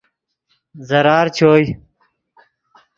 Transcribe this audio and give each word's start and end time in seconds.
ضرار 0.89 1.27
چوئے 1.37 1.65